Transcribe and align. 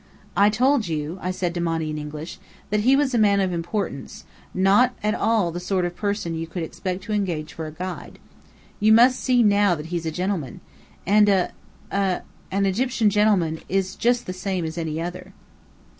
"I 0.35 0.49
told 0.49 0.87
you," 0.87 1.19
I 1.21 1.29
said 1.29 1.53
to 1.53 1.61
Monny 1.61 1.91
in 1.91 1.99
English, 1.99 2.39
"that 2.71 2.79
he 2.79 2.95
was 2.95 3.13
a 3.13 3.19
man 3.19 3.39
of 3.39 3.53
importance, 3.53 4.25
not 4.51 4.95
at 5.03 5.13
all 5.13 5.51
the 5.51 5.59
sort 5.59 5.85
of 5.85 5.95
person 5.95 6.33
you 6.33 6.47
could 6.47 6.63
expect 6.63 7.03
to 7.03 7.13
engage 7.13 7.53
for 7.53 7.67
a 7.67 7.71
guide. 7.71 8.17
You 8.79 8.93
must 8.93 9.19
see 9.19 9.43
now 9.43 9.75
that 9.75 9.85
he's 9.93 10.07
a 10.07 10.11
gentleman. 10.11 10.59
And 11.05 11.29
a 11.29 11.51
a 11.91 12.23
an 12.49 12.65
Egyptian 12.65 13.11
gentleman 13.11 13.59
is 13.69 13.95
just 13.95 14.25
the 14.25 14.33
same 14.33 14.65
as 14.65 14.75
any 14.75 14.99
other." 14.99 15.33